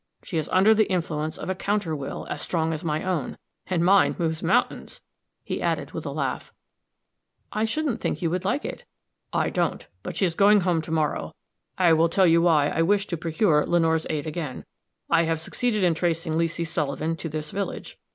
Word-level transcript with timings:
She 0.23 0.39
is 0.39 0.49
under 0.49 0.73
the 0.73 0.89
influence 0.91 1.37
of 1.37 1.47
a 1.47 1.53
counter 1.53 1.95
will, 1.95 2.25
as 2.27 2.41
strong 2.41 2.73
as 2.73 2.83
my 2.83 3.03
own 3.03 3.37
and 3.67 3.85
mine 3.85 4.15
moves 4.17 4.41
mountains," 4.41 5.01
he 5.43 5.61
added, 5.61 5.91
with 5.91 6.07
a 6.07 6.11
laugh. 6.11 6.51
"I 7.51 7.65
shouldn't 7.65 8.01
think 8.01 8.19
you 8.19 8.31
would 8.31 8.43
like 8.43 8.65
it." 8.65 8.83
"I 9.31 9.51
don't; 9.51 9.87
but 10.01 10.15
she 10.15 10.25
is 10.25 10.33
going 10.33 10.61
home 10.61 10.81
to 10.81 10.91
morrow. 10.91 11.35
I 11.77 11.93
will 11.93 12.09
tell 12.09 12.25
you 12.25 12.41
why 12.41 12.69
I 12.69 12.81
wished 12.81 13.11
to 13.11 13.15
procure 13.17 13.63
Lenore's 13.63 14.07
aid 14.09 14.25
again. 14.25 14.65
I 15.07 15.25
have 15.25 15.39
succeeded 15.39 15.83
in 15.83 15.93
tracing 15.93 16.33
Leesy 16.35 16.65
Sullivan 16.65 17.15
to 17.17 17.29
this 17.29 17.51
village. 17.51 17.99